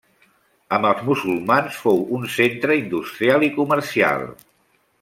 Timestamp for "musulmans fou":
1.09-2.01